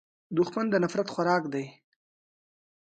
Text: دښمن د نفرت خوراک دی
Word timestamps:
دښمن 0.37 0.65
د 0.69 0.75
نفرت 0.83 1.07
خوراک 1.13 1.43
دی 1.53 1.65